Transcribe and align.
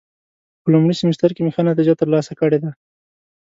په 0.61 0.67
لومړي 0.73 0.95
سمستر 1.01 1.29
کې 1.33 1.41
مې 1.43 1.51
ښه 1.55 1.61
نتیجه 1.69 1.93
ترلاسه 2.01 2.31
کړې 2.39 2.57
ده. 2.63 2.71